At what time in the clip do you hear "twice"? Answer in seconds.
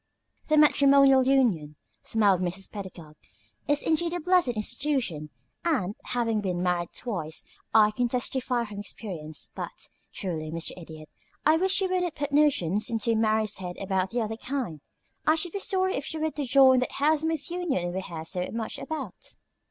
6.91-7.45